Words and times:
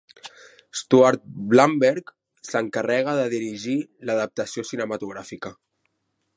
Stuart 0.79 1.27
Blumberg 1.51 2.09
s'encarrega 2.49 3.15
de 3.21 3.29
dirigir 3.37 3.77
l'adaptació 4.11 4.67
cinematogràfica. 4.73 5.57